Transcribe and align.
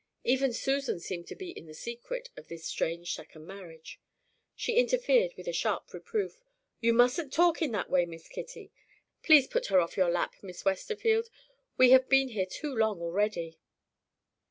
Even 0.23 0.51
Susan 0.51 0.99
seemed 0.99 1.27
to 1.27 1.35
be 1.35 1.51
in 1.51 1.67
the 1.67 1.75
secret 1.75 2.31
of 2.35 2.47
this 2.47 2.65
strange 2.65 3.13
second 3.13 3.45
marriage! 3.45 3.99
She 4.55 4.73
interfered 4.73 5.35
with 5.37 5.47
a 5.47 5.53
sharp 5.53 5.93
reproof. 5.93 6.43
"You 6.79 6.91
mustn't 6.91 7.31
talk 7.31 7.61
in 7.61 7.71
that 7.73 7.87
way, 7.87 8.07
Miss 8.07 8.27
Kitty. 8.27 8.71
Please 9.21 9.45
put 9.45 9.67
her 9.67 9.79
off 9.79 9.97
your 9.97 10.09
lap, 10.09 10.33
Miss 10.41 10.65
Westerfield; 10.65 11.29
we 11.77 11.91
have 11.91 12.09
been 12.09 12.29
here 12.29 12.47
too 12.47 12.75
long 12.75 12.99
already." 12.99 13.59